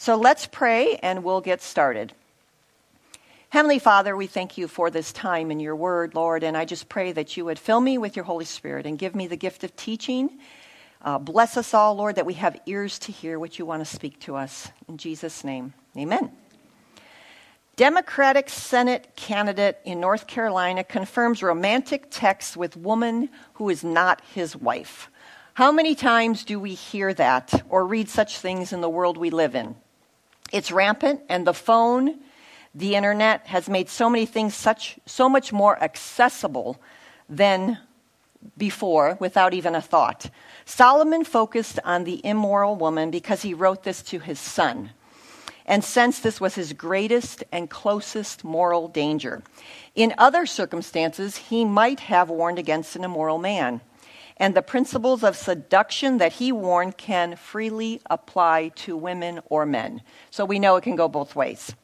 [0.00, 2.14] So let's pray and we'll get started.
[3.50, 6.88] Heavenly Father, we thank you for this time in your word, Lord, and I just
[6.88, 9.62] pray that you would fill me with your Holy Spirit and give me the gift
[9.62, 10.38] of teaching.
[11.02, 13.94] Uh, bless us all, Lord, that we have ears to hear what you want to
[13.94, 14.70] speak to us.
[14.88, 16.32] In Jesus' name, amen.
[17.76, 24.56] Democratic Senate candidate in North Carolina confirms romantic texts with woman who is not his
[24.56, 25.10] wife.
[25.52, 29.28] How many times do we hear that or read such things in the world we
[29.28, 29.76] live in?
[30.50, 32.18] It's rampant, and the phone,
[32.74, 36.80] the internet has made so many things such so much more accessible
[37.28, 37.78] than
[38.56, 40.30] before without even a thought.
[40.64, 44.90] Solomon focused on the immoral woman because he wrote this to his son
[45.66, 49.42] and sensed this was his greatest and closest moral danger.
[49.94, 53.80] In other circumstances, he might have warned against an immoral man
[54.40, 60.00] and the principles of seduction that he warned can freely apply to women or men.
[60.30, 61.74] So we know it can go both ways.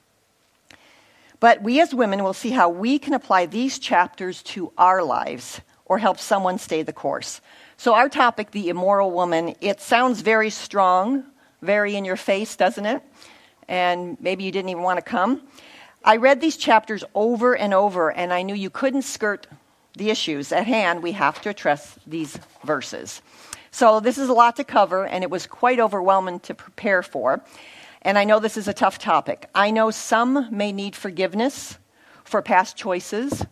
[1.39, 5.61] But we as women will see how we can apply these chapters to our lives
[5.85, 7.43] or help someone stay the course.
[7.77, 11.25] So, our topic, the immoral woman, it sounds very strong,
[11.61, 13.03] very in your face, doesn't it?
[13.69, 15.43] And maybe you didn't even want to come.
[16.03, 19.47] I read these chapters over and over, and I knew you couldn't skirt
[19.97, 23.23] the issues at hand, we have to address these verses.
[23.71, 27.43] So, this is a lot to cover, and it was quite overwhelming to prepare for.
[28.03, 29.49] And I know this is a tough topic.
[29.55, 31.79] I know some may need forgiveness
[32.25, 33.45] for past choices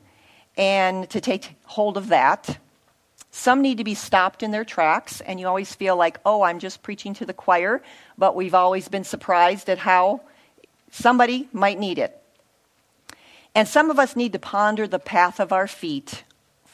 [0.57, 2.59] and to take hold of that.
[3.31, 6.61] Some need to be stopped in their tracks, and you always feel like, oh, I'm
[6.61, 7.83] just preaching to the choir,
[8.17, 10.21] but we've always been surprised at how
[10.91, 12.23] somebody might need it.
[13.55, 16.23] And some of us need to ponder the path of our feet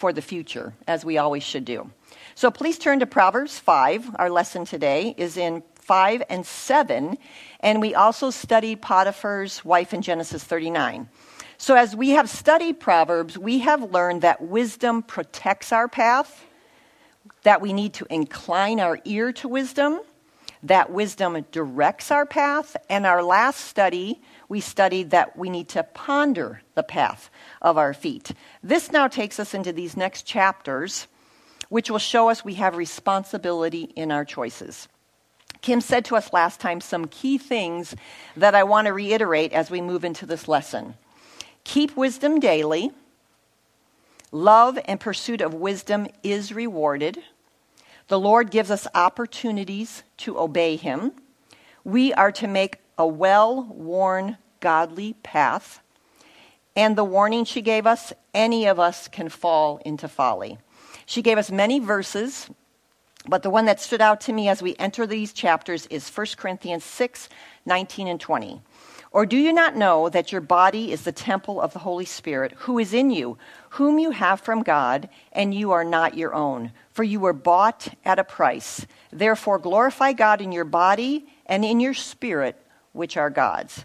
[0.00, 1.90] for the future, as we always should do.
[2.34, 4.16] So please turn to Proverbs 5.
[4.18, 7.18] Our lesson today is in 5 and 7,
[7.60, 11.06] and we also studied Potiphar's wife in Genesis 39.
[11.58, 16.46] So, as we have studied Proverbs, we have learned that wisdom protects our path,
[17.42, 20.00] that we need to incline our ear to wisdom,
[20.62, 25.84] that wisdom directs our path, and our last study, we studied that we need to
[25.84, 27.30] ponder the path
[27.62, 28.32] of our feet.
[28.64, 31.06] This now takes us into these next chapters,
[31.68, 34.88] which will show us we have responsibility in our choices.
[35.62, 37.94] Kim said to us last time some key things
[38.36, 40.94] that I want to reiterate as we move into this lesson.
[41.62, 42.90] Keep wisdom daily.
[44.32, 47.22] Love and pursuit of wisdom is rewarded.
[48.08, 51.12] The Lord gives us opportunities to obey Him.
[51.84, 55.80] We are to make a well worn, godly path
[56.76, 60.58] and the warning she gave us any of us can fall into folly.
[61.04, 62.48] She gave us many verses,
[63.26, 66.26] but the one that stood out to me as we enter these chapters is 1
[66.36, 67.28] Corinthians 6
[67.66, 68.62] 19 and 20.
[69.12, 72.52] Or do you not know that your body is the temple of the Holy Spirit,
[72.58, 73.36] who is in you,
[73.70, 76.70] whom you have from God, and you are not your own?
[76.90, 78.86] For you were bought at a price.
[79.12, 83.84] Therefore, glorify God in your body and in your spirit, which are God's.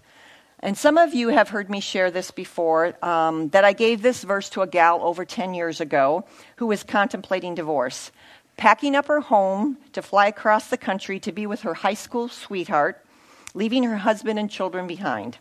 [0.59, 4.23] And some of you have heard me share this before um, that I gave this
[4.23, 8.11] verse to a gal over 10 years ago who was contemplating divorce,
[8.57, 12.29] packing up her home to fly across the country to be with her high school
[12.29, 13.05] sweetheart,
[13.53, 15.37] leaving her husband and children behind.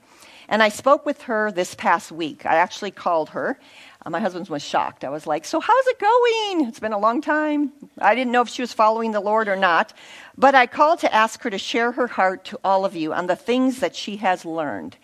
[0.49, 2.45] And I spoke with her this past week.
[2.45, 3.59] I actually called her.
[4.05, 5.05] Uh, my husband was shocked.
[5.05, 6.69] I was like, So, how's it going?
[6.69, 7.73] It's been a long time.
[7.99, 9.93] I didn't know if she was following the Lord or not.
[10.37, 13.27] But I called to ask her to share her heart to all of you on
[13.27, 14.97] the things that she has learned.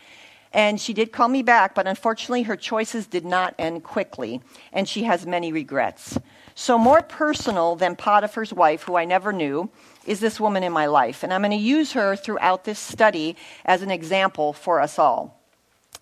[0.52, 4.40] And she did call me back, but unfortunately, her choices did not end quickly,
[4.72, 6.18] and she has many regrets.
[6.56, 9.70] So, more personal than Potiphar's wife, who I never knew,
[10.06, 11.22] is this woman in my life.
[11.22, 15.39] And I'm going to use her throughout this study as an example for us all.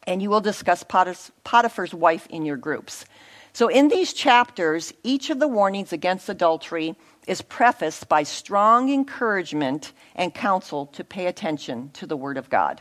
[0.08, 3.04] And you will discuss Potiphar's wife in your groups.
[3.52, 6.96] So, in these chapters, each of the warnings against adultery
[7.26, 12.80] is prefaced by strong encouragement and counsel to pay attention to the Word of God.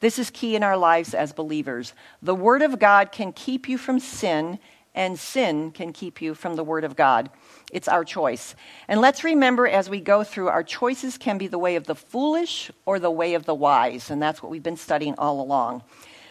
[0.00, 1.92] This is key in our lives as believers.
[2.22, 4.58] The Word of God can keep you from sin,
[4.96, 7.30] and sin can keep you from the Word of God.
[7.72, 8.56] It's our choice.
[8.88, 11.94] And let's remember as we go through, our choices can be the way of the
[11.94, 14.10] foolish or the way of the wise.
[14.10, 15.84] And that's what we've been studying all along.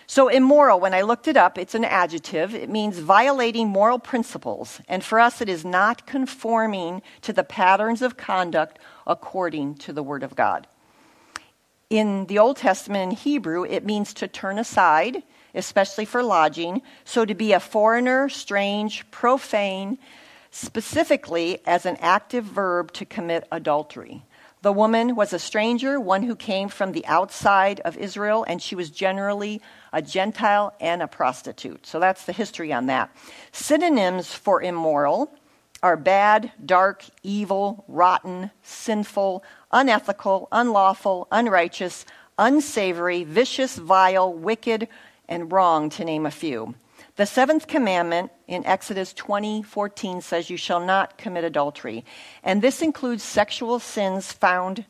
[0.09, 2.55] So, immoral, when I looked it up, it's an adjective.
[2.55, 4.79] It means violating moral principles.
[4.87, 10.01] And for us, it is not conforming to the patterns of conduct according to the
[10.01, 10.65] Word of God.
[11.89, 15.23] In the Old Testament in Hebrew, it means to turn aside,
[15.53, 16.81] especially for lodging.
[17.03, 19.97] So to be a foreigner, strange, profane,
[20.51, 24.23] specifically as an active verb to commit adultery.
[24.63, 28.75] The woman was a stranger, one who came from the outside of Israel, and she
[28.75, 29.61] was generally
[29.93, 31.85] a Gentile and a prostitute.
[31.85, 33.15] So that's the history on that.
[33.51, 35.31] Synonyms for immoral
[35.83, 42.05] are bad, dark, evil, rotten, sinful, unethical, unlawful, unrighteous,
[42.39, 44.87] unsavory, vicious, vile, wicked,
[45.29, 46.73] and wrong, to name a few.
[47.17, 52.05] The seventh commandment in Exodus 20:14 says, "You shall not commit adultery,"
[52.43, 54.85] and this includes sexual sins found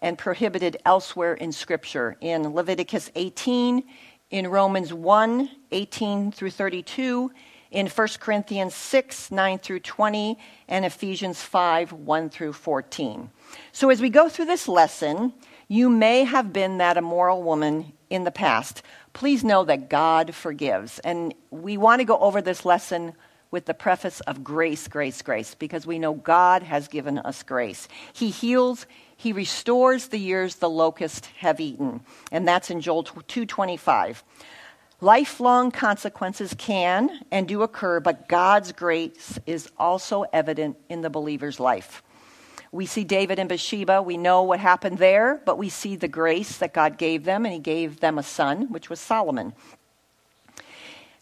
[0.00, 3.84] and prohibited elsewhere in Scripture, in Leviticus 18,
[4.28, 7.30] in Romans 1, 18 through 32,
[7.70, 10.36] in 1 Corinthians 6, 9 through 20,
[10.66, 13.30] and Ephesians 5, 1 through 14.
[13.70, 15.32] So as we go through this lesson,
[15.68, 18.82] you may have been that immoral woman in the past
[19.18, 21.00] please know that God forgives.
[21.00, 23.14] And we want to go over this lesson
[23.50, 27.88] with the preface of grace, grace, grace, because we know God has given us grace.
[28.12, 28.86] He heals,
[29.16, 32.00] he restores the years the locust have eaten.
[32.30, 34.22] And that's in Joel 225.
[35.00, 41.58] Lifelong consequences can and do occur, but God's grace is also evident in the believer's
[41.58, 42.04] life.
[42.70, 44.02] We see David and Bathsheba.
[44.02, 47.52] We know what happened there, but we see the grace that God gave them, and
[47.52, 49.54] He gave them a son, which was Solomon.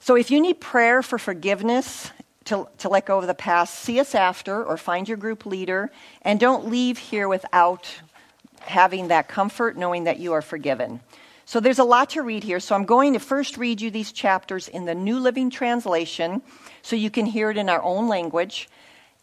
[0.01, 2.11] So if you need prayer for forgiveness,
[2.47, 5.91] to, to let go of the past, see us after or find your group leader,
[6.23, 7.89] and don't leave here without
[8.61, 11.01] having that comfort, knowing that you are forgiven.
[11.45, 12.59] So there's a lot to read here.
[12.59, 16.43] So I'm going to first read you these chapters in the New Living Translation
[16.83, 18.69] so you can hear it in our own language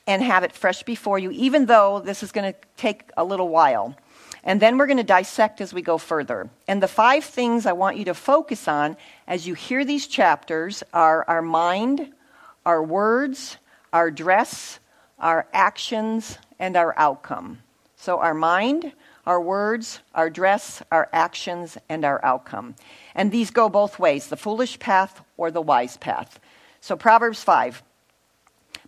[0.08, 3.50] and have it fresh before you, even though this is going to take a little
[3.50, 3.96] while.
[4.44, 6.50] And then we're going to dissect as we go further.
[6.68, 10.84] And the five things I want you to focus on as you hear these chapters
[10.94, 12.12] are our mind,
[12.66, 13.58] our words,
[13.94, 14.80] our dress,
[15.20, 17.60] our actions, and our outcome.
[17.96, 18.92] So, our mind,
[19.26, 22.76] our words, our dress, our actions, and our outcome.
[23.16, 26.40] And these go both ways the foolish path or the wise path.
[26.82, 27.82] So, Proverbs 5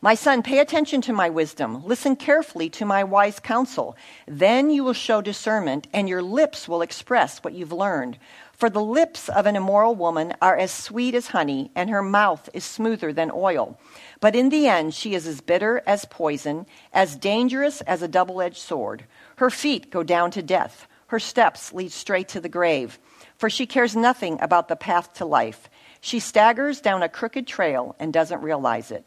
[0.06, 1.84] my son, pay attention to my wisdom.
[1.84, 3.98] Listen carefully to my wise counsel.
[4.28, 8.20] Then you will show discernment, and your lips will express what you've learned.
[8.54, 12.48] For the lips of an immoral woman are as sweet as honey, and her mouth
[12.54, 13.80] is smoother than oil.
[14.20, 18.44] But in the end, she is as bitter as poison, as dangerous as a double
[18.44, 19.06] edged sword.
[19.38, 23.00] Her feet go down to death, her steps lead straight to the grave.
[23.40, 25.68] For she cares nothing about the path to life.
[26.00, 29.04] She staggers down a crooked trail and doesn't realize it.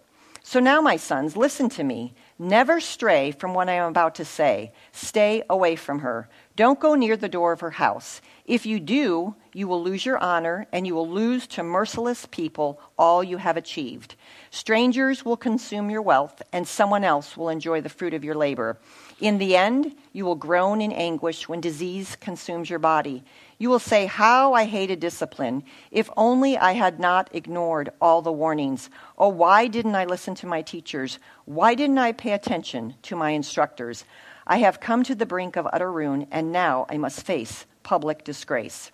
[0.49, 2.15] So now, my sons, listen to me.
[2.39, 4.73] Never stray from what I am about to say.
[4.93, 6.27] Stay away from her.
[6.57, 8.23] Don't go near the door of her house.
[8.47, 12.81] If you do, you will lose your honor, and you will lose to merciless people
[12.97, 14.15] all you have achieved.
[14.51, 18.79] Strangers will consume your wealth, and someone else will enjoy the fruit of your labor.
[19.21, 23.23] In the end, you will groan in anguish when disease consumes your body.
[23.59, 25.65] You will say, How I hated discipline.
[25.91, 28.89] If only I had not ignored all the warnings.
[29.19, 31.19] Oh, why didn't I listen to my teachers?
[31.45, 34.05] Why didn't I pay attention to my instructors?
[34.47, 38.23] I have come to the brink of utter ruin, and now I must face public
[38.23, 38.93] disgrace.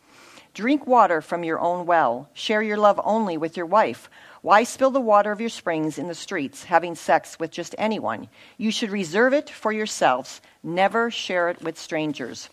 [0.55, 2.31] Drink water from your own well.
[2.33, 4.09] Share your love only with your wife.
[4.41, 8.29] Why spill the water of your springs in the streets, having sex with just anyone?
[8.57, 10.41] You should reserve it for yourselves.
[10.63, 12.49] Never share it with strangers.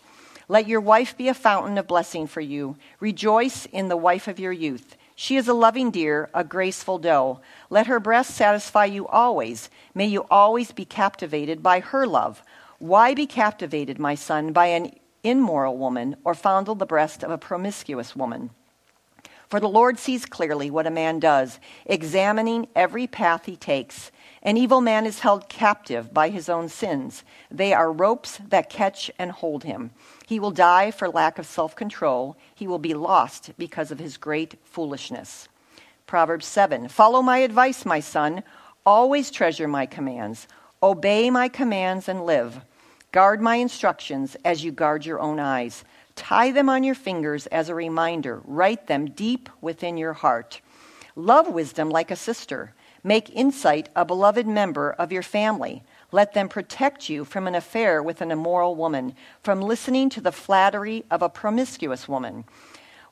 [0.48, 2.76] Let your wife be a fountain of blessing for you.
[3.00, 4.96] Rejoice in the wife of your youth.
[5.14, 7.40] She is a loving deer, a graceful doe.
[7.70, 9.70] Let her breast satisfy you always.
[9.94, 12.42] May you always be captivated by her love.
[12.78, 17.38] Why be captivated, my son, by an immoral woman, or fondle the breast of a
[17.38, 18.50] promiscuous woman?
[19.48, 24.10] For the Lord sees clearly what a man does, examining every path he takes.
[24.42, 27.22] An evil man is held captive by his own sins.
[27.50, 29.90] They are ropes that catch and hold him.
[30.26, 32.36] He will die for lack of self control.
[32.54, 35.48] He will be lost because of his great foolishness.
[36.06, 38.42] Proverbs 7 Follow my advice, my son.
[38.84, 40.48] Always treasure my commands.
[40.82, 42.60] Obey my commands and live.
[43.12, 45.84] Guard my instructions as you guard your own eyes.
[46.16, 48.40] Tie them on your fingers as a reminder.
[48.44, 50.60] Write them deep within your heart.
[51.14, 52.74] Love wisdom like a sister.
[53.04, 55.82] Make insight a beloved member of your family.
[56.12, 60.30] Let them protect you from an affair with an immoral woman, from listening to the
[60.30, 62.44] flattery of a promiscuous woman.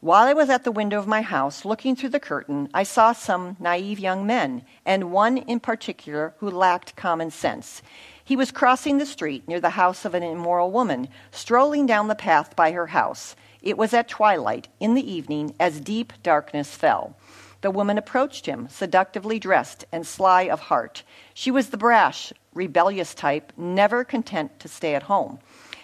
[0.00, 3.12] While I was at the window of my house, looking through the curtain, I saw
[3.12, 7.83] some naive young men, and one in particular who lacked common sense.
[8.23, 12.14] He was crossing the street near the house of an immoral woman, strolling down the
[12.14, 13.35] path by her house.
[13.62, 17.16] It was at twilight, in the evening, as deep darkness fell.
[17.62, 21.02] The woman approached him, seductively dressed and sly of heart.
[21.35, 25.40] She was the brash, rebellious type, never content to stay at home.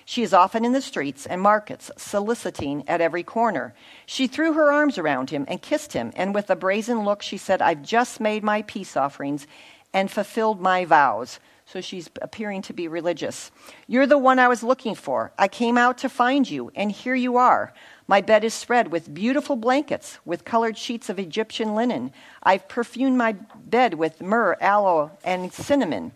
[0.09, 3.75] She is often in the streets and markets, soliciting at every corner.
[4.07, 7.37] She threw her arms around him and kissed him, and with a brazen look she
[7.37, 9.49] said, I've just made my peace offerings
[9.93, 11.41] and fulfilled my vows.
[11.67, 13.51] So she's appearing to be religious.
[13.89, 15.33] You're the one I was looking for.
[15.37, 17.75] I came out to find you, and here you are.
[18.09, 22.13] My bed is spread with beautiful blankets, with colored sheets of Egyptian linen.
[22.43, 26.13] I've perfumed my bed with myrrh, aloe, and cinnamon.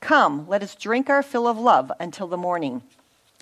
[0.00, 2.82] Come, let us drink our fill of love until the morning.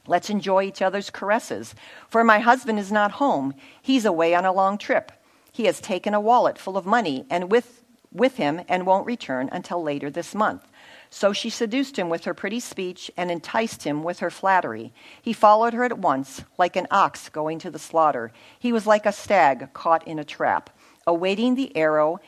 [0.07, 1.77] Let's enjoy each other's caresses.
[2.09, 3.55] For my husband is not home.
[3.81, 5.13] He's away on a long trip.
[5.53, 9.49] He has taken a wallet full of money and with, with him and won't return
[9.53, 10.67] until later this month.
[11.15, 14.95] So she seduced him with her pretty speech and enticed him with her flattery.
[15.21, 18.33] He followed her at once, like an ox going to the slaughter.
[18.59, 20.71] He was like a stag caught in a trap,
[21.07, 22.21] awaiting the arrow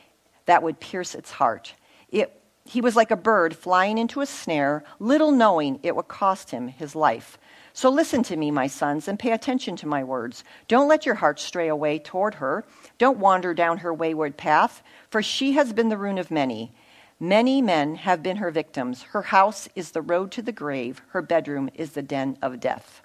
[0.45, 1.73] that would pierce its heart.
[2.09, 6.51] It, he was like a bird flying into a snare, little knowing it would cost
[6.51, 7.39] him his life.
[7.73, 10.43] So listen to me, my sons, and pay attention to my words.
[10.67, 12.63] Don't let your hearts stray away toward her.
[12.99, 16.71] Don't wander down her wayward path, for she has been the ruin of many.
[17.19, 19.03] Many men have been her victims.
[19.03, 23.01] Her house is the road to the grave, her bedroom is the den of death.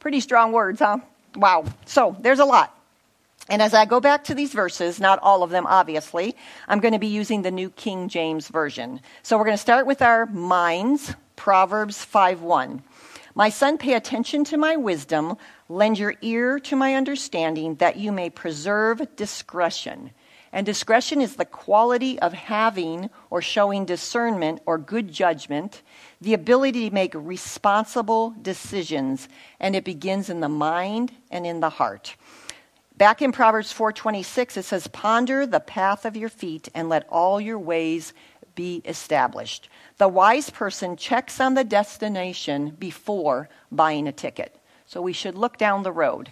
[0.00, 0.98] Pretty strong words, huh?
[1.36, 1.64] Wow.
[1.86, 2.76] So there's a lot.
[3.48, 6.34] And as I go back to these verses, not all of them obviously,
[6.66, 9.00] I'm going to be using the New King James Version.
[9.22, 12.82] So we're going to start with our minds, Proverbs 5:1.
[13.36, 15.36] My son, pay attention to my wisdom,
[15.68, 20.10] lend your ear to my understanding, that you may preserve discretion
[20.54, 25.82] and discretion is the quality of having or showing discernment or good judgment,
[26.20, 31.70] the ability to make responsible decisions, and it begins in the mind and in the
[31.70, 32.14] heart.
[32.96, 37.40] Back in Proverbs 4:26 it says ponder the path of your feet and let all
[37.40, 38.14] your ways
[38.54, 39.68] be established.
[39.98, 44.54] The wise person checks on the destination before buying a ticket.
[44.86, 46.30] So we should look down the road.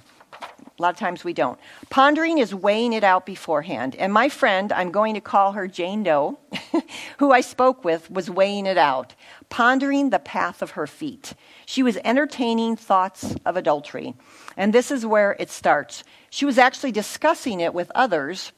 [0.79, 1.59] A lot of times we don't.
[1.91, 3.95] Pondering is weighing it out beforehand.
[3.97, 6.39] And my friend, I'm going to call her Jane Doe,
[7.19, 9.15] who I spoke with, was weighing it out,
[9.51, 11.35] pondering the path of her feet.
[11.67, 14.15] She was entertaining thoughts of adultery.
[14.57, 16.05] And this is where it starts.
[16.31, 18.53] She was actually discussing it with others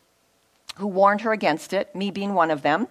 [0.76, 2.86] who warned her against it, me being one of them.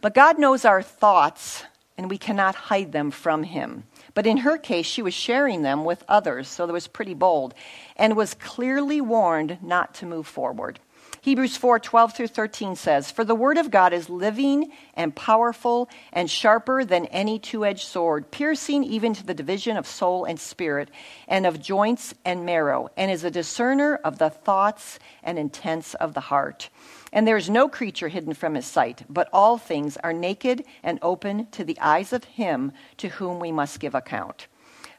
[0.00, 1.64] But God knows our thoughts,
[1.96, 3.84] and we cannot hide them from Him.
[4.16, 7.52] But in her case, she was sharing them with others, so that was pretty bold,
[7.96, 10.80] and was clearly warned not to move forward.
[11.20, 15.90] Hebrews 4 12 through 13 says, For the word of God is living and powerful
[16.14, 20.40] and sharper than any two edged sword, piercing even to the division of soul and
[20.40, 20.88] spirit,
[21.28, 26.14] and of joints and marrow, and is a discerner of the thoughts and intents of
[26.14, 26.70] the heart.
[27.16, 30.98] And there is no creature hidden from his sight, but all things are naked and
[31.00, 34.48] open to the eyes of him to whom we must give account.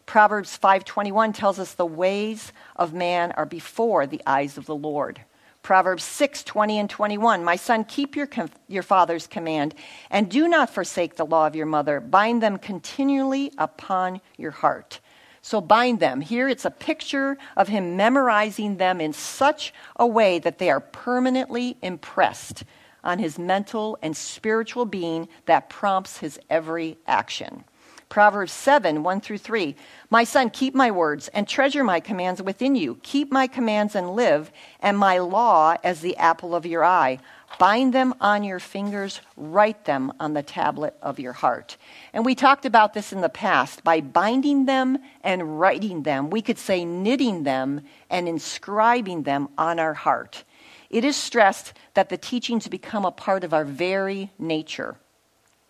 [0.07, 5.21] Proverbs 5:21 tells us the ways of man are before the eyes of the Lord.
[5.62, 7.43] Proverbs 6, 20 and 21.
[7.43, 8.27] My son, keep your,
[8.67, 9.75] your father's command
[10.09, 12.00] and do not forsake the law of your mother.
[12.00, 15.01] Bind them continually upon your heart.
[15.41, 16.22] So bind them.
[16.22, 20.79] Here it's a picture of him memorizing them in such a way that they are
[20.79, 22.63] permanently impressed
[23.03, 27.63] on his mental and spiritual being that prompts his every action.
[28.10, 29.75] Proverbs 7, 1 through 3.
[30.10, 33.00] My son, keep my words and treasure my commands within you.
[33.03, 37.20] Keep my commands and live, and my law as the apple of your eye.
[37.59, 41.77] Bind them on your fingers, write them on the tablet of your heart.
[42.13, 43.83] And we talked about this in the past.
[43.83, 49.79] By binding them and writing them, we could say knitting them and inscribing them on
[49.79, 50.43] our heart.
[50.89, 54.95] It is stressed that the teachings become a part of our very nature.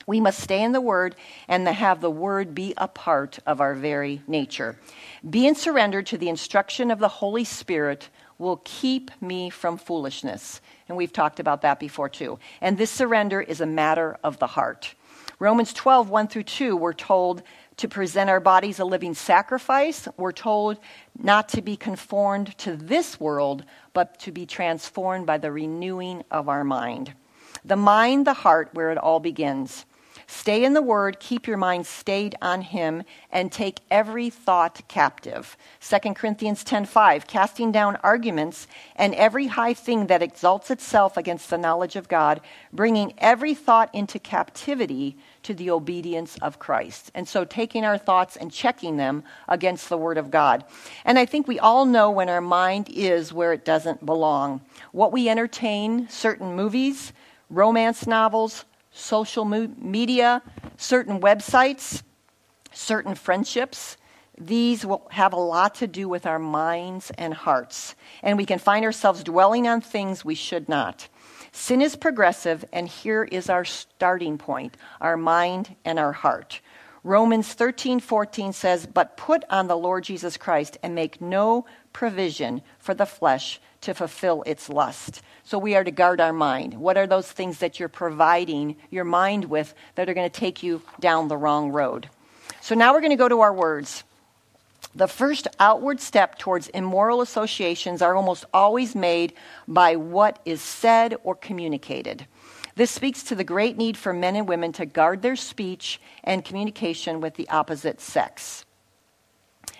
[0.05, 1.15] We must stay in the Word
[1.47, 4.79] and have the Word be a part of our very nature.
[5.29, 10.61] Being surrendered to the instruction of the Holy Spirit will keep me from foolishness.
[10.87, 12.39] And we've talked about that before too.
[12.61, 14.95] And this surrender is a matter of the heart.
[15.39, 17.43] Romans 12, 1 through 2, we're told
[17.77, 20.07] to present our bodies a living sacrifice.
[20.17, 20.79] We're told
[21.17, 23.63] not to be conformed to this world,
[23.93, 27.13] but to be transformed by the renewing of our mind.
[27.63, 29.85] The mind, the heart, where it all begins.
[30.29, 35.55] Stay in the Word, keep your mind stayed on Him, and take every thought captive.
[35.79, 38.67] 2 Corinthians 10:5, casting down arguments
[38.97, 42.41] and every high thing that exalts itself against the knowledge of God,
[42.73, 47.09] bringing every thought into captivity to the obedience of Christ.
[47.15, 50.65] And so taking our thoughts and checking them against the Word of God.
[51.05, 54.59] And I think we all know when our mind is where it doesn't belong.
[54.91, 57.13] What we entertain, certain movies,
[57.49, 58.65] romance novels,
[58.97, 60.41] social media,
[60.77, 62.01] certain websites,
[62.71, 63.97] certain friendships,
[64.39, 68.59] these will have a lot to do with our minds and hearts, and we can
[68.59, 71.07] find ourselves dwelling on things we should not.
[71.51, 76.61] Sin is progressive, and here is our starting point our mind and our heart.
[77.03, 82.61] Romans 13, 14 says, But put on the Lord Jesus Christ and make no provision
[82.79, 85.21] for the flesh to fulfill its lust.
[85.43, 86.73] So we are to guard our mind.
[86.73, 90.63] What are those things that you're providing your mind with that are going to take
[90.63, 92.09] you down the wrong road?
[92.61, 94.03] So now we're going to go to our words.
[94.95, 99.33] The first outward step towards immoral associations are almost always made
[99.67, 102.25] by what is said or communicated.
[102.75, 106.43] This speaks to the great need for men and women to guard their speech and
[106.43, 108.65] communication with the opposite sex.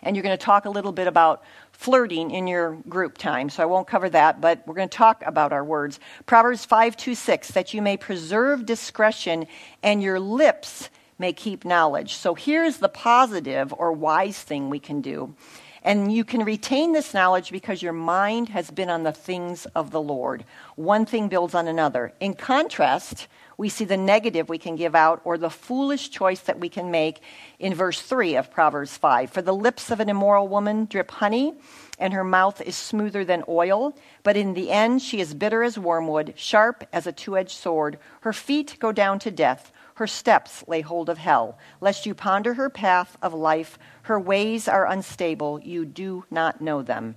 [0.02, 1.44] And you're going to talk a little bit about
[1.78, 5.24] flirting in your group time, so I won't cover that, but we're going to talk
[5.26, 6.00] about our words.
[6.26, 9.46] Proverbs 5 2 6, that you may preserve discretion
[9.84, 12.16] and your lips may keep knowledge.
[12.16, 15.36] So here's the positive or wise thing we can do.
[15.84, 19.92] And you can retain this knowledge because your mind has been on the things of
[19.92, 20.44] the Lord.
[20.76, 22.12] One thing builds on another.
[22.20, 26.60] In contrast, we see the negative we can give out or the foolish choice that
[26.60, 27.22] we can make
[27.58, 29.32] in verse 3 of Proverbs 5.
[29.32, 31.56] For the lips of an immoral woman drip honey,
[31.98, 35.80] and her mouth is smoother than oil, but in the end she is bitter as
[35.80, 37.98] wormwood, sharp as a two edged sword.
[38.22, 39.72] Her feet go down to death.
[39.96, 41.58] Her steps lay hold of hell.
[41.82, 45.60] Lest you ponder her path of life, her ways are unstable.
[45.60, 47.16] You do not know them.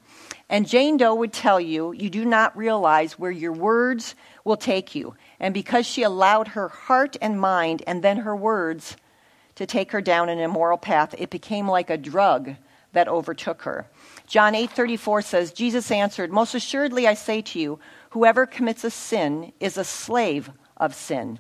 [0.48, 4.94] And Jane Doe would tell you, you do not realize where your words will take
[4.94, 5.14] you.
[5.38, 8.96] And because she allowed her heart and mind and then her words
[9.54, 12.56] to take her down an immoral path, it became like a drug
[12.92, 13.86] that overtook her.
[14.26, 17.78] John 8:34 says, Jesus answered, "Most assuredly I say to you,
[18.10, 21.38] whoever commits a sin is a slave of sin."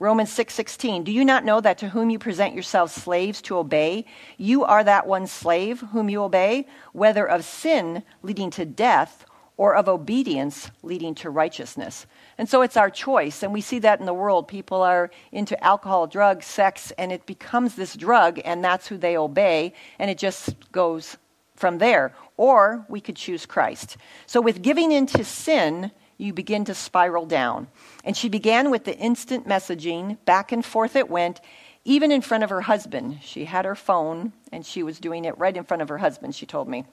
[0.00, 4.04] Romans 6:16 Do you not know that to whom you present yourselves slaves to obey
[4.36, 9.24] you are that one slave whom you obey whether of sin leading to death
[9.58, 12.06] or of obedience leading to righteousness.
[12.38, 15.62] And so it's our choice and we see that in the world people are into
[15.62, 20.16] alcohol, drugs, sex and it becomes this drug and that's who they obey and it
[20.16, 21.18] just goes
[21.56, 23.98] from there or we could choose Christ.
[24.26, 27.68] So with giving into sin you begin to spiral down.
[28.04, 30.18] And she began with the instant messaging.
[30.24, 31.40] Back and forth it went,
[31.84, 33.20] even in front of her husband.
[33.22, 36.34] She had her phone, and she was doing it right in front of her husband,
[36.34, 36.84] she told me.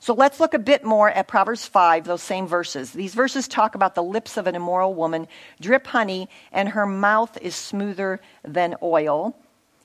[0.00, 2.92] So let's look a bit more at Proverbs 5, those same verses.
[2.92, 5.26] These verses talk about the lips of an immoral woman
[5.60, 9.36] drip honey, and her mouth is smoother than oil.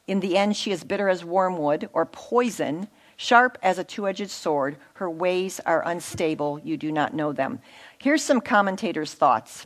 [0.08, 4.30] In the end, she is bitter as wormwood or poison, sharp as a two edged
[4.30, 4.78] sword.
[4.95, 6.60] Her ways are unstable.
[6.63, 7.60] You do not know them.
[7.97, 9.65] Here's some commentators' thoughts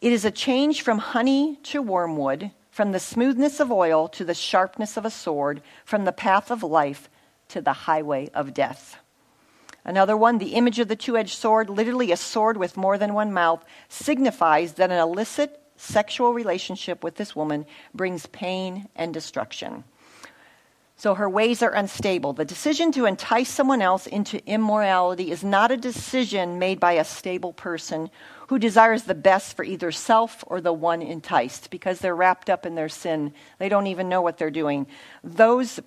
[0.00, 4.34] it is a change from honey to wormwood, from the smoothness of oil to the
[4.34, 7.10] sharpness of a sword, from the path of life
[7.48, 8.96] to the highway of death.
[9.84, 13.14] Another one, the image of the two edged sword, literally a sword with more than
[13.14, 17.64] one mouth, signifies that an illicit sexual relationship with this woman
[17.94, 19.84] brings pain and destruction.
[20.96, 22.34] So her ways are unstable.
[22.34, 27.04] The decision to entice someone else into immorality is not a decision made by a
[27.04, 28.10] stable person
[28.48, 32.66] who desires the best for either self or the one enticed because they're wrapped up
[32.66, 33.32] in their sin.
[33.58, 34.86] They don't even know what they're doing.
[35.24, 35.80] Those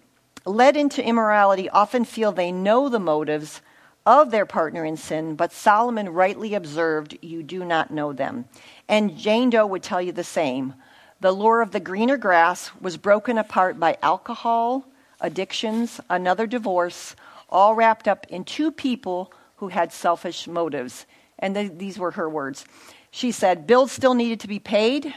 [0.48, 3.62] led into immorality often feel they know the motives
[4.06, 8.46] of their partner in sin, but Solomon rightly observed, You do not know them.
[8.90, 10.74] And Jane Doe would tell you the same.
[11.22, 14.86] The lure of the greener grass was broken apart by alcohol
[15.22, 17.16] addictions, another divorce,
[17.50, 21.06] all wrapped up in two people who had selfish motives.
[21.40, 22.66] And th- these were her words.
[23.10, 25.14] She said, Bills still needed to be paid,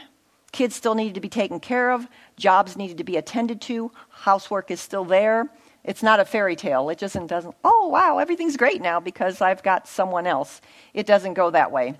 [0.51, 4.71] kids still needed to be taken care of, jobs needed to be attended to, housework
[4.71, 5.49] is still there.
[5.87, 6.89] It's not a fairy tale.
[6.89, 10.61] It just doesn't, oh, wow, everything's great now because I've got someone else.
[10.93, 11.95] It doesn't go that way.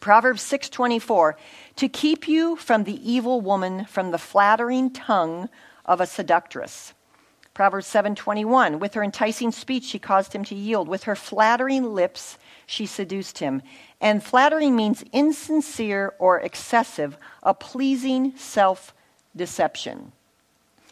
[0.00, 1.34] Proverbs 6:24
[1.76, 5.48] to keep you from the evil woman from the flattering tongue
[5.86, 6.92] of a seductress
[7.54, 12.36] Proverbs 7:21 With her enticing speech she caused him to yield with her flattering lips
[12.66, 13.62] she seduced him
[13.98, 20.12] and flattering means insincere or excessive a pleasing self-deception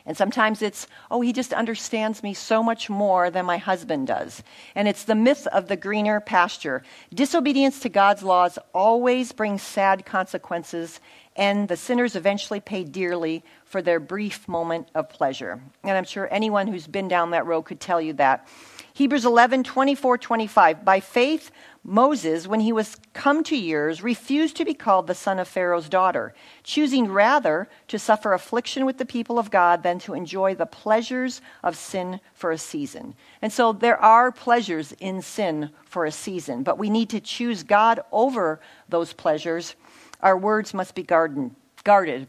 [0.07, 4.43] and sometimes it's oh he just understands me so much more than my husband does
[4.75, 10.05] and it's the myth of the greener pasture disobedience to God's laws always brings sad
[10.05, 11.01] consequences
[11.37, 15.61] and the sinners eventually pay dearly for their brief moment of pleasure.
[15.83, 18.47] And I'm sure anyone who's been down that road could tell you that.
[18.93, 20.85] Hebrews 11, 24, 25.
[20.85, 21.51] By faith,
[21.87, 25.91] Moses, when he was come to years, refused to be called the son of Pharaoh's
[25.91, 30.65] daughter, choosing rather to suffer affliction with the people of God than to enjoy the
[30.65, 33.15] pleasures of sin for a season.
[33.43, 37.63] And so there are pleasures in sin for a season, but we need to choose
[37.63, 39.77] God over those pleasures.
[40.23, 41.51] Our words must be guarded.
[41.85, 42.29] guarded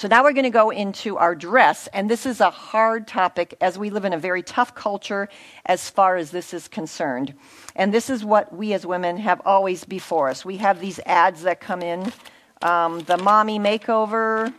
[0.00, 3.54] so now we're going to go into our dress, and this is a hard topic
[3.60, 5.28] as we live in a very tough culture
[5.66, 7.34] as far as this is concerned.
[7.76, 10.42] And this is what we as women have always before us.
[10.42, 12.14] We have these ads that come in
[12.62, 14.54] um, the mommy makeover,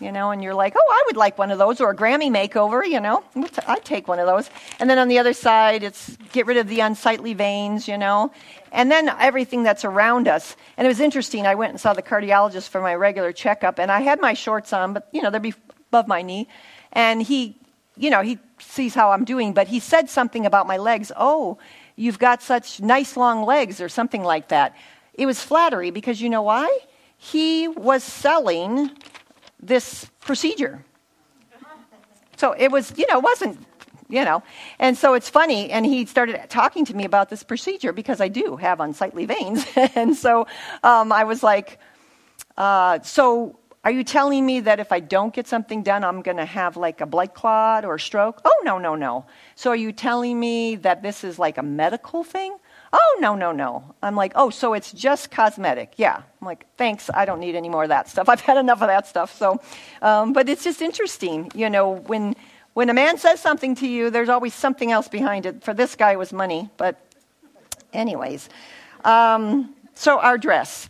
[0.00, 2.30] you know, and you're like, oh, I would like one of those, or a Grammy
[2.30, 3.22] makeover, you know,
[3.66, 4.50] I'd take one of those.
[4.80, 8.32] And then on the other side, it's get rid of the unsightly veins, you know,
[8.72, 10.56] and then everything that's around us.
[10.76, 11.46] And it was interesting.
[11.46, 14.72] I went and saw the cardiologist for my regular checkup, and I had my shorts
[14.72, 15.54] on, but, you know, they're be
[15.90, 16.48] above my knee.
[16.92, 17.56] And he,
[17.96, 21.12] you know, he sees how I'm doing, but he said something about my legs.
[21.16, 21.58] Oh,
[21.96, 24.74] you've got such nice long legs, or something like that.
[25.14, 26.78] It was flattery because you know why?
[27.18, 28.90] He was selling
[29.62, 30.84] this procedure.
[32.36, 33.64] So it was, you know, it wasn't,
[34.08, 34.42] you know.
[34.78, 38.28] And so it's funny, and he started talking to me about this procedure because I
[38.28, 39.64] do have unsightly veins.
[39.94, 40.46] and so
[40.82, 41.78] um, I was like,
[42.56, 46.36] uh, so are you telling me that if I don't get something done, I'm going
[46.36, 48.40] to have like a blood clot or a stroke?
[48.44, 49.26] Oh, no, no, no.
[49.54, 52.56] So are you telling me that this is like a medical thing?
[52.92, 53.94] Oh, no, no, no.
[54.02, 55.94] I'm like, oh, so it's just cosmetic.
[55.96, 56.16] Yeah.
[56.16, 57.08] I'm like, thanks.
[57.14, 58.28] I don't need any more of that stuff.
[58.28, 59.34] I've had enough of that stuff.
[59.34, 59.60] So,
[60.02, 62.36] um, but it's just interesting, you know, when,
[62.74, 65.64] when a man says something to you, there's always something else behind it.
[65.64, 66.68] For this guy, it was money.
[66.76, 67.00] But,
[67.94, 68.50] anyways.
[69.04, 70.88] Um, so, our dress.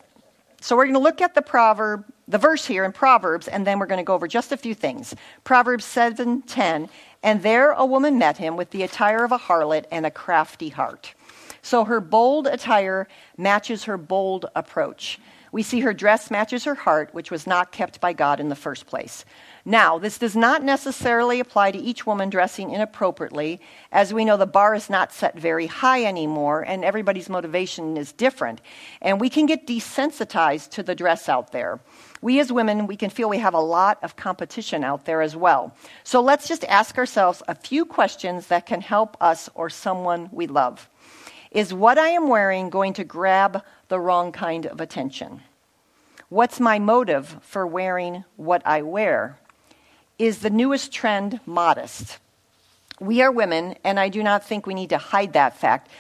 [0.61, 3.79] So, we're going to look at the proverb, the verse here in Proverbs, and then
[3.79, 5.15] we're going to go over just a few things.
[5.45, 6.89] Proverbs 7 10.
[7.25, 10.71] And there a woman met him with the attire of a harlot and a crafty
[10.71, 11.15] heart.
[11.63, 15.19] So her bold attire matches her bold approach.
[15.53, 18.57] We see her dress matches her heart, which was not kept by God in the
[18.57, 19.27] first place.
[19.67, 23.61] Now, this does not necessarily apply to each woman dressing inappropriately.
[23.93, 28.13] As we know, the bar is not set very high anymore, and everybody's motivation is
[28.13, 28.63] different.
[29.03, 31.81] And we can get desensitized to the dress out there.
[32.23, 35.37] We as women, we can feel we have a lot of competition out there as
[35.37, 35.77] well.
[36.03, 40.47] So let's just ask ourselves a few questions that can help us or someone we
[40.47, 40.89] love.
[41.53, 45.43] Is what I am wearing going to grab the wrong kind of attention?
[46.31, 49.39] What's my motive for wearing what I wear?
[50.19, 52.19] Is the newest trend modest?
[53.01, 55.91] We are women, and I do not think we need to hide that fact.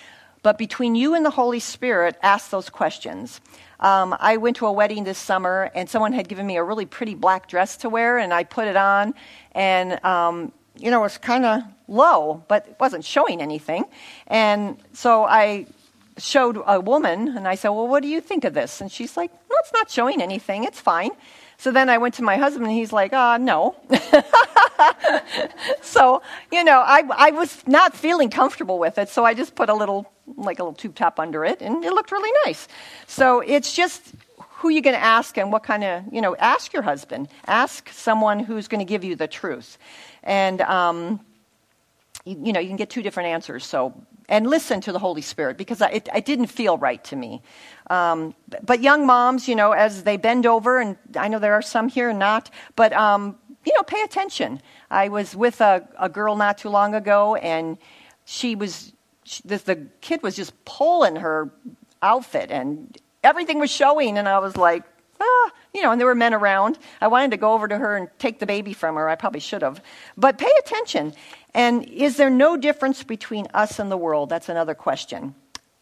[0.43, 3.43] But between you and the Holy Spirit, ask those questions.
[3.79, 6.87] Um, I went to a wedding this summer, and someone had given me a really
[6.87, 9.12] pretty black dress to wear, and I put it on,
[9.55, 13.85] and um, you know, was kind of low, but it wasn't showing anything.
[14.27, 15.67] And so I
[16.19, 18.81] showed a woman, and I said, Well, what do you think of this?
[18.81, 20.65] And she's like, No, it's not showing anything.
[20.65, 21.11] It's fine.
[21.63, 23.77] So then I went to my husband, and he's like, uh, no.
[25.81, 29.69] so, you know, I, I was not feeling comfortable with it, so I just put
[29.69, 32.67] a little, like a little tube top under it, and it looked really nice.
[33.07, 34.03] So it's just
[34.62, 37.29] who are you're going to ask and what kind of, you know, ask your husband.
[37.48, 39.77] Ask someone who's going to give you the truth.
[40.22, 41.18] And, um,
[42.25, 43.66] you, you, know, you can get two different answers.
[43.66, 43.92] So,
[44.29, 47.42] and listen to the Holy Spirit because I, it, it didn't feel right to me.
[47.90, 51.62] Um, but young moms, you know, as they bend over, and I know there are
[51.62, 54.62] some here not, but, um, you know, pay attention.
[54.92, 57.79] I was with a, a girl not too long ago, and
[58.27, 58.92] she was,
[59.25, 61.51] she, the, the kid was just pulling her
[62.01, 64.85] outfit, and everything was showing, and I was like,
[65.21, 66.79] ah, you know, and there were men around.
[67.01, 69.09] I wanted to go over to her and take the baby from her.
[69.09, 69.81] I probably should have.
[70.17, 71.15] But pay attention.
[71.55, 74.29] And is there no difference between us and the world?
[74.29, 75.35] That's another question.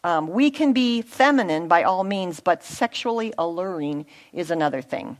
[0.03, 5.17] Um, we can be feminine by all means, but sexually alluring is another thing.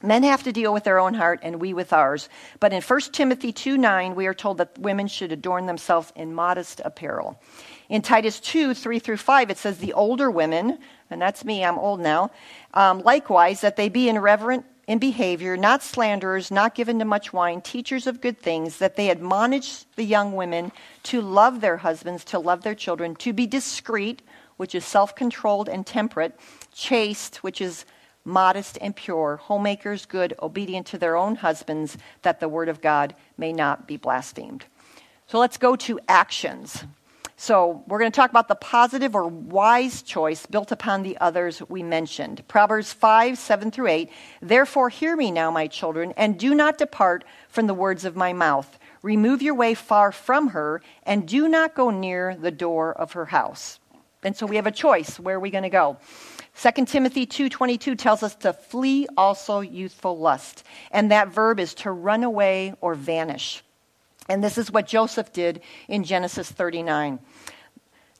[0.00, 2.28] Men have to deal with their own heart and we with ours.
[2.60, 6.34] But in 1 Timothy 2 9, we are told that women should adorn themselves in
[6.34, 7.40] modest apparel.
[7.88, 10.78] In Titus 2 3 through 5, it says, The older women,
[11.10, 12.30] and that's me, I'm old now,
[12.74, 17.60] um, likewise, that they be irreverent in behavior, not slanderers, not given to much wine,
[17.60, 22.38] teachers of good things, that they admonish the young women to love their husbands, to
[22.38, 24.22] love their children, to be discreet,
[24.56, 26.38] which is self controlled and temperate,
[26.72, 27.84] chaste, which is
[28.24, 33.14] modest and pure, homemakers good, obedient to their own husbands, that the word of God
[33.36, 34.64] may not be blasphemed.
[35.26, 36.84] So let's go to actions.
[37.40, 41.62] So, we're going to talk about the positive or wise choice built upon the others
[41.68, 42.42] we mentioned.
[42.48, 44.10] Proverbs 5, 7 through 8.
[44.42, 48.32] Therefore, hear me now, my children, and do not depart from the words of my
[48.32, 48.76] mouth.
[49.02, 53.26] remove your way far from her, and do not go near the door of her
[53.26, 53.78] house.
[54.22, 55.18] And so we have a choice.
[55.18, 55.98] Where are we going to go?
[56.56, 60.64] 2 Timothy 2:22 tells us to flee also youthful lust.
[60.90, 63.62] And that verb is to run away or vanish.
[64.28, 67.18] And this is what Joseph did in Genesis 39.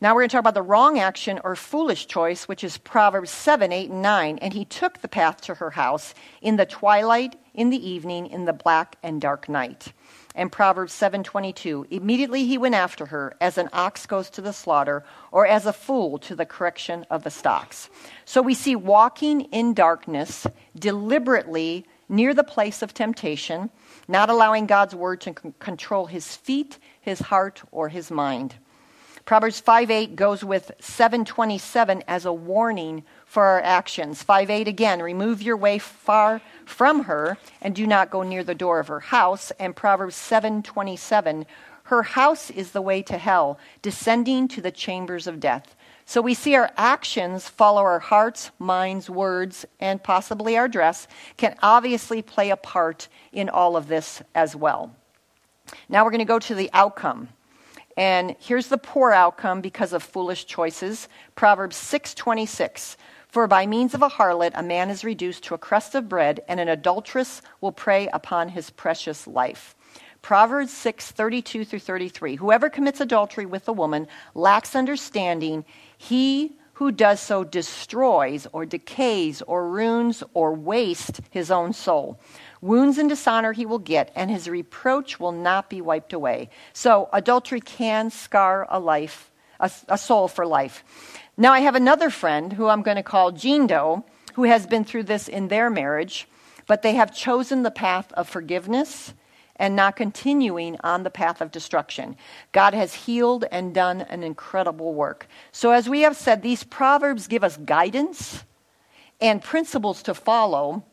[0.01, 3.31] Now we're going to talk about the wrong action or foolish choice, which is Proverbs
[3.31, 4.38] 7, 8, and 9.
[4.38, 8.44] And he took the path to her house in the twilight, in the evening, in
[8.44, 9.92] the black and dark night.
[10.37, 15.05] And Proverbs 7:22, immediately he went after her as an ox goes to the slaughter
[15.33, 17.90] or as a fool to the correction of the stocks.
[18.25, 20.47] So we see walking in darkness
[20.79, 23.71] deliberately near the place of temptation,
[24.09, 28.57] not allowing God's word to c- control his feet, his heart, or his mind.
[29.27, 34.23] Proverbs 5:8 goes with 727 as a warning for our actions.
[34.23, 38.79] 5:8 again, remove your way far from her and do not go near the door
[38.79, 39.51] of her house.
[39.59, 41.44] And Proverbs 7:27,
[41.85, 45.77] her house is the way to hell, descending to the chambers of death.
[46.09, 51.55] So we see our actions follow our hearts, minds, words, and possibly our dress can
[51.62, 54.97] obviously play a part in all of this as well.
[55.87, 57.29] Now we're going to go to the outcome.
[57.94, 61.09] And here's the poor outcome because of foolish choices.
[61.35, 62.97] Proverbs 6:26.
[63.27, 66.40] For by means of a harlot a man is reduced to a crust of bread,
[66.49, 69.75] and an adulteress will prey upon his precious life.
[70.23, 72.37] Proverbs 6:32 through 33.
[72.37, 75.64] Whoever commits adultery with a woman lacks understanding.
[75.99, 82.21] He who does so destroys or decays or ruins or wastes his own soul.
[82.61, 86.51] Wounds and dishonor he will get, and his reproach will not be wiped away.
[86.73, 90.85] So adultery can scar a life, a, a soul for life.
[91.37, 94.85] Now I have another friend who I'm going to call Jean Doe, who has been
[94.85, 96.29] through this in their marriage,
[96.69, 99.15] but they have chosen the path of forgiveness
[99.59, 102.16] and not continuing on the path of destruction.
[102.53, 105.27] God has healed and done an incredible work.
[105.53, 108.44] So, as we have said, these proverbs give us guidance
[109.21, 110.85] and principles to follow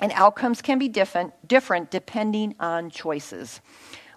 [0.00, 3.60] and outcomes can be different, different depending on choices.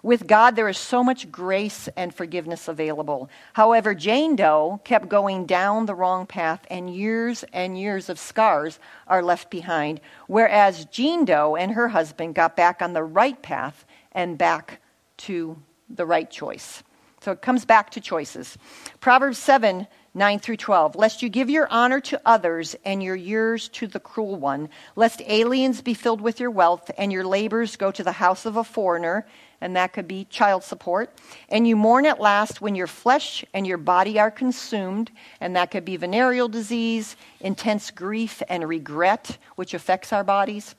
[0.02, 3.28] With God, there is so much grace and forgiveness available.
[3.52, 8.78] However, Jane Doe kept going down the wrong path, and years and years of scars
[9.06, 10.00] are left behind.
[10.26, 14.80] Whereas Jean Doe and her husband got back on the right path and back
[15.18, 16.82] to the right choice.
[17.20, 18.56] So it comes back to choices.
[19.00, 20.96] Proverbs 7 9 through 12.
[20.96, 25.22] Lest you give your honor to others and your years to the cruel one, lest
[25.26, 28.64] aliens be filled with your wealth and your labors go to the house of a
[28.64, 29.24] foreigner,
[29.60, 31.16] and that could be child support,
[31.48, 35.70] and you mourn at last when your flesh and your body are consumed, and that
[35.70, 40.74] could be venereal disease, intense grief and regret, which affects our bodies.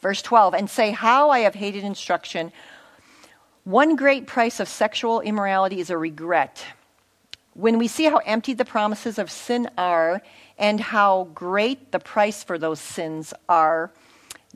[0.00, 2.50] Verse 12, and say, How I have hated instruction.
[3.64, 6.64] One great price of sexual immorality is a regret
[7.54, 10.22] when we see how empty the promises of sin are
[10.58, 13.92] and how great the price for those sins are,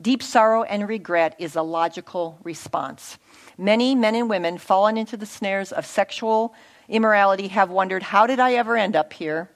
[0.01, 3.17] deep sorrow and regret is a logical response.
[3.57, 6.53] Many men and women fallen into the snares of sexual
[6.87, 9.49] immorality have wondered, how did I ever end up here?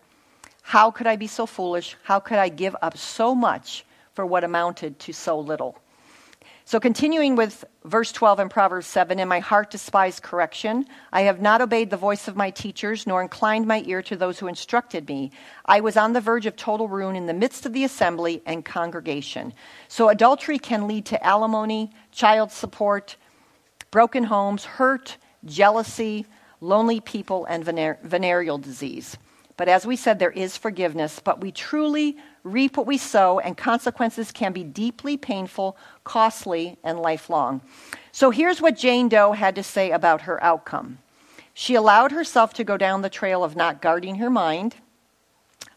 [0.63, 1.95] How could I be so foolish?
[2.03, 5.77] How could I give up so much for what amounted to so little?
[6.71, 10.85] So, continuing with verse 12 in Proverbs 7 In my heart despised correction.
[11.11, 14.39] I have not obeyed the voice of my teachers, nor inclined my ear to those
[14.39, 15.31] who instructed me.
[15.65, 18.63] I was on the verge of total ruin in the midst of the assembly and
[18.63, 19.53] congregation.
[19.89, 23.17] So, adultery can lead to alimony, child support,
[23.91, 26.25] broken homes, hurt, jealousy,
[26.61, 29.17] lonely people, and venereal disease.
[29.61, 33.55] But as we said, there is forgiveness, but we truly reap what we sow, and
[33.55, 37.61] consequences can be deeply painful, costly, and lifelong.
[38.11, 40.97] So here's what Jane Doe had to say about her outcome.
[41.53, 44.77] She allowed herself to go down the trail of not guarding her mind,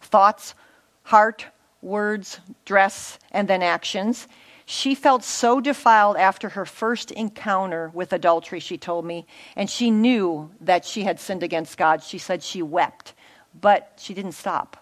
[0.01, 0.55] thoughts,
[1.03, 1.45] heart,
[1.83, 4.27] words, dress, and then actions.
[4.65, 9.91] She felt so defiled after her first encounter with adultery, she told me, and she
[9.91, 12.03] knew that she had sinned against God.
[12.03, 13.13] She said she wept,
[13.61, 14.77] but she didn't stop.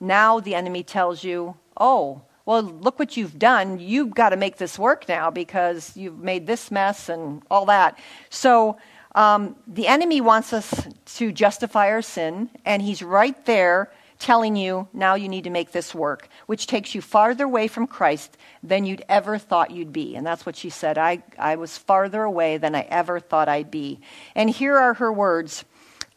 [0.00, 3.78] Now the enemy tells you, oh, well, look what you've done.
[3.78, 7.98] You've got to make this work now because you've made this mess and all that.
[8.28, 8.76] So
[9.14, 14.88] um, the enemy wants us to justify our sin, and he's right there telling you,
[14.92, 18.84] now you need to make this work, which takes you farther away from Christ than
[18.84, 20.16] you'd ever thought you'd be.
[20.16, 20.98] And that's what she said.
[20.98, 24.00] I, I was farther away than I ever thought I'd be.
[24.34, 25.64] And here are her words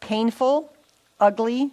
[0.00, 0.72] painful,
[1.20, 1.70] ugly,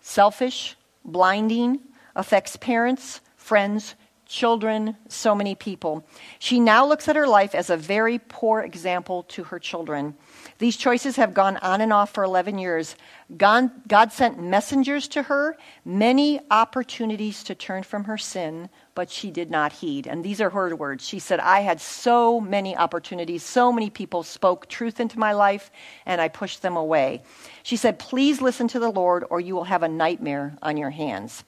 [0.00, 1.80] selfish, blinding,
[2.14, 3.94] affects parents, friends,
[4.26, 6.06] children, so many people.
[6.38, 10.14] She now looks at her life as a very poor example to her children.
[10.58, 12.96] These choices have gone on and off for 11 years.
[13.36, 19.30] God, God, sent messengers to her, many opportunities to turn from her sin, but she
[19.30, 20.08] did not heed.
[20.08, 21.06] And these are her words.
[21.06, 25.70] She said, I had so many opportunities, so many people spoke truth into my life,
[26.04, 27.22] and I pushed them away.
[27.62, 30.90] She said, Please listen to the Lord, or you will have a nightmare on your
[30.90, 31.44] hands.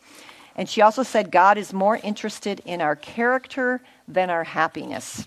[0.55, 5.27] And she also said, God is more interested in our character than our happiness.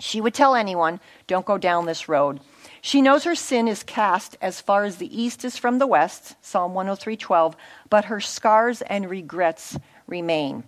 [0.00, 0.98] She would tell anyone,
[1.28, 2.40] Don't go down this road.
[2.84, 6.34] She knows her sin is cast as far as the east is from the west,
[6.42, 7.54] Psalm 103:12,
[7.88, 10.64] but her scars and regrets remain.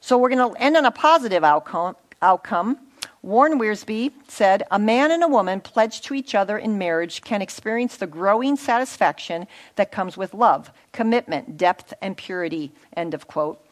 [0.00, 1.96] So we're going to end on a positive outcome.
[2.22, 2.78] outcome.
[3.20, 7.42] Warren Wiersbe said, A man and a woman pledged to each other in marriage can
[7.42, 12.72] experience the growing satisfaction that comes with love, commitment, depth, and purity.
[12.96, 13.62] End of quote.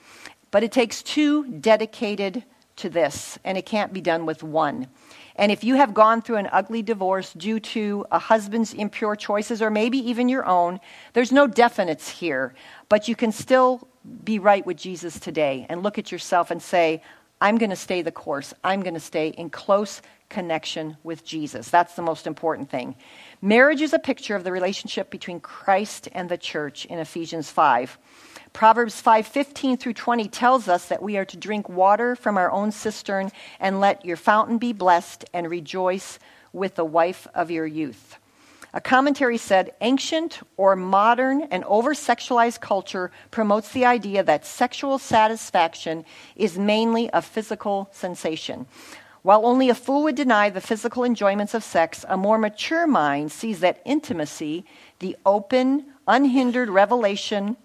[0.50, 2.44] But it takes two dedicated
[2.76, 4.88] to this, and it can't be done with one.
[5.36, 9.60] And if you have gone through an ugly divorce due to a husband's impure choices
[9.60, 10.80] or maybe even your own,
[11.12, 12.54] there's no definites here.
[12.88, 13.86] But you can still
[14.24, 17.02] be right with Jesus today and look at yourself and say,
[17.40, 18.54] I'm going to stay the course.
[18.64, 21.68] I'm going to stay in close connection with Jesus.
[21.68, 22.96] That's the most important thing.
[23.42, 27.98] Marriage is a picture of the relationship between Christ and the church in Ephesians 5.
[28.54, 32.72] Proverbs 5:15 through 20 tells us that we are to drink water from our own
[32.72, 36.18] cistern and let your fountain be blessed and rejoice
[36.54, 38.16] with the wife of your youth.
[38.72, 44.98] A commentary said ancient or modern and over sexualized culture promotes the idea that sexual
[44.98, 48.66] satisfaction is mainly a physical sensation.
[49.26, 53.32] While only a fool would deny the physical enjoyments of sex, a more mature mind
[53.32, 54.64] sees that intimacy,
[55.00, 57.56] the open, unhindered revelation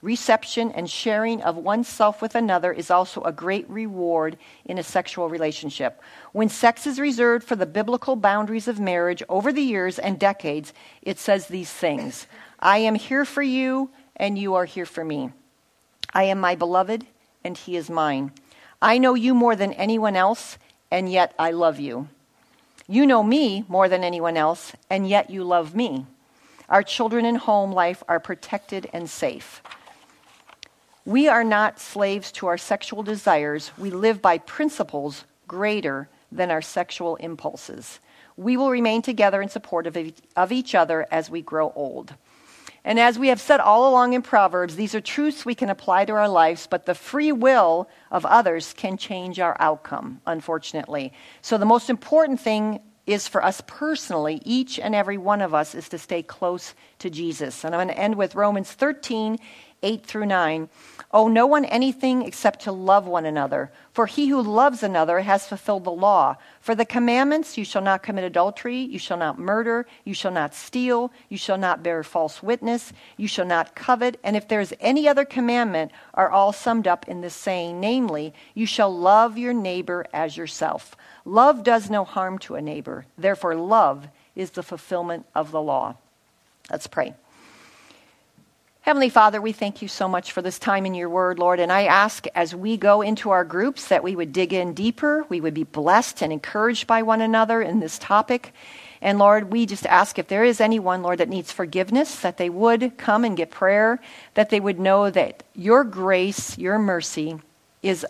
[0.00, 5.28] reception and sharing of oneself with another is also a great reward in a sexual
[5.28, 6.00] relationship.
[6.32, 10.72] When sex is reserved for the biblical boundaries of marriage over the years and decades,
[11.02, 12.26] it says these things
[12.58, 15.32] I am here for you, and you are here for me.
[16.14, 17.06] I am my beloved,
[17.44, 18.32] and he is mine.
[18.80, 20.56] I know you more than anyone else,
[20.90, 22.08] and yet I love you.
[22.88, 26.06] You know me more than anyone else, and yet you love me.
[26.68, 29.62] Our children and home life are protected and safe.
[31.04, 33.72] We are not slaves to our sexual desires.
[33.78, 38.00] We live by principles greater than our sexual impulses.
[38.36, 39.96] We will remain together in support of,
[40.36, 42.14] of each other as we grow old.
[42.84, 46.06] And as we have said all along in Proverbs, these are truths we can apply
[46.06, 51.12] to our lives, but the free will of others can change our outcome, unfortunately.
[51.42, 55.74] So the most important thing is for us personally, each and every one of us,
[55.74, 57.64] is to stay close to Jesus.
[57.64, 59.38] And I'm going to end with Romans 13,
[59.82, 60.68] 8 through 9.
[61.12, 63.72] Owe no one anything except to love one another.
[63.92, 66.36] For he who loves another has fulfilled the law.
[66.60, 70.54] For the commandments you shall not commit adultery, you shall not murder, you shall not
[70.54, 74.74] steal, you shall not bear false witness, you shall not covet, and if there is
[74.80, 79.54] any other commandment, are all summed up in this saying, namely, you shall love your
[79.54, 80.96] neighbor as yourself.
[81.24, 83.04] Love does no harm to a neighbor.
[83.18, 85.96] Therefore, love is the fulfillment of the law.
[86.70, 87.14] Let's pray.
[88.82, 91.60] Heavenly Father, we thank you so much for this time in your word, Lord.
[91.60, 95.26] And I ask as we go into our groups that we would dig in deeper,
[95.28, 98.54] we would be blessed and encouraged by one another in this topic.
[99.02, 102.48] And Lord, we just ask if there is anyone, Lord, that needs forgiveness, that they
[102.48, 104.00] would come and get prayer,
[104.32, 107.38] that they would know that your grace, your mercy
[107.82, 108.06] is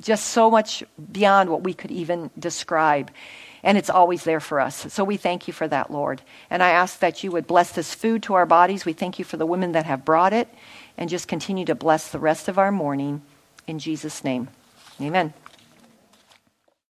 [0.00, 3.10] just so much beyond what we could even describe
[3.62, 4.92] and it's always there for us.
[4.92, 6.22] So we thank you for that, Lord.
[6.50, 8.84] And I ask that you would bless this food to our bodies.
[8.84, 10.48] We thank you for the women that have brought it,
[10.96, 13.22] and just continue to bless the rest of our morning.
[13.66, 14.48] In Jesus' name,
[15.00, 15.34] amen.